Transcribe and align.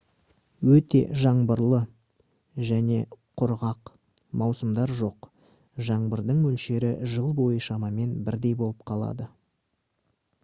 өте 0.75 0.99
«жаңбырлы» 1.23 1.79
және 2.69 2.95
«құрғақ» 3.41 3.91
маусымдар 4.41 4.93
жоқ: 5.01 5.29
жаңбырдың 5.89 6.39
мөлшері 6.47 6.91
жыл 7.13 7.27
бойы 7.41 7.59
шамамен 7.67 8.17
бірдей 8.31 8.57
болып 8.63 8.81
қалады 8.93 9.29